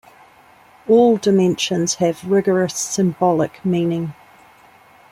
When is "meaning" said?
3.63-4.15